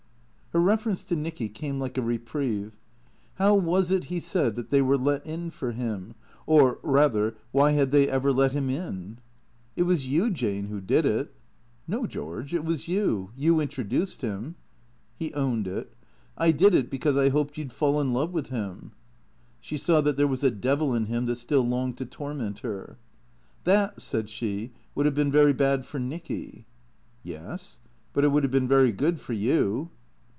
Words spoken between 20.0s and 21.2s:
that there was a devil in